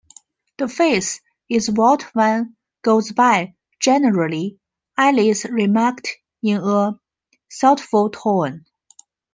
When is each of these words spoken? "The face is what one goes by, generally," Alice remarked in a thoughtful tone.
"The 0.57 0.67
face 0.67 1.21
is 1.47 1.69
what 1.69 2.01
one 2.15 2.55
goes 2.81 3.11
by, 3.11 3.53
generally," 3.79 4.57
Alice 4.97 5.45
remarked 5.45 6.17
in 6.41 6.57
a 6.63 6.99
thoughtful 7.53 8.09
tone. 8.09 8.65